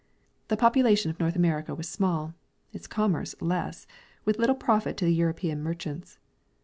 [0.47, 2.33] The population of^North America was small,
[2.73, 3.85] its commerce less,
[4.25, 6.17] with little profit to the European merchants.